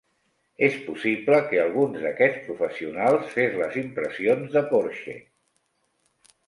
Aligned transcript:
És 0.67 0.77
possible 0.85 1.37
que 1.51 1.59
algun 1.65 1.93
d'aquests 2.05 2.41
professionals 2.47 3.29
fes 3.37 3.57
les 3.63 3.79
impressions 3.85 4.59
de 4.59 4.67
Porxe. 4.75 5.19